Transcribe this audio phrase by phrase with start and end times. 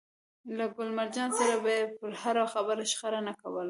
[0.57, 3.59] له ګل مرجان سره به يې پر هره خبره شخړه نه کوله.